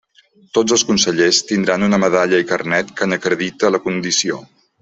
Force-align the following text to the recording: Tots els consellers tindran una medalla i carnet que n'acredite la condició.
Tots 0.57 0.73
els 0.77 0.83
consellers 0.91 1.41
tindran 1.51 1.87
una 1.89 2.01
medalla 2.05 2.41
i 2.45 2.49
carnet 2.55 2.93
que 3.01 3.11
n'acredite 3.13 3.75
la 3.77 3.83
condició. 3.89 4.45